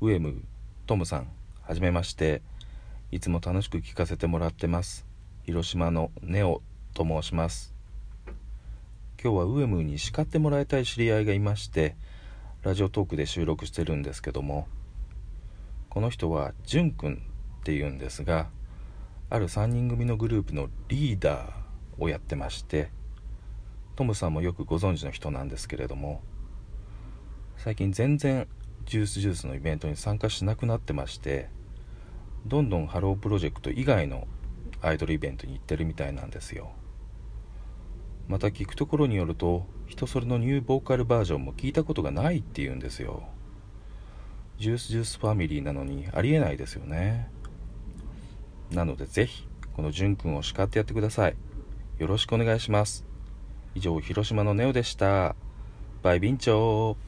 [0.00, 0.42] ウエム
[0.86, 1.28] トムさん
[1.62, 2.42] はじめまして。
[3.10, 5.06] いつも楽しく聞かせてもらってます。
[5.44, 6.60] 広島のネオ
[6.92, 7.74] と申します。
[9.22, 11.96] 今日はウエムに叱ってもらいたい知り合いがいまして
[12.62, 14.68] ラジオトークで収録してるんですけども。
[15.88, 18.50] この人はじゅんくんっていうんですが
[19.30, 21.50] ある3人組のグループのリーダー
[21.98, 22.90] をやってまして
[23.96, 26.20] トムさんもよくご存知の人なんですけれども
[27.56, 28.46] 最近全然
[28.88, 31.50] ジュースジュースのイベントに参加しなくなってまして
[32.46, 34.26] どんどんハロープロジェクト以外の
[34.80, 36.72] アイドルイベントに行ってるみたいなんですよ。
[38.28, 43.28] また聞くところによると人それのニューボーカルバージョンも聞いたことがないっていうんですよ。
[44.58, 47.30] ジュースジュースファミリーなのにありえないですよね。
[48.70, 51.36] なのでぜひこのじゅんくんを叱ってやってください。
[51.98, 53.04] よろしくお願いします。
[53.74, 55.36] 以上広島のネオでした。
[56.02, 57.07] バイビンチョー。